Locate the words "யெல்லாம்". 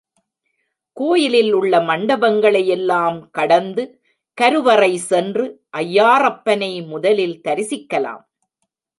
2.69-3.29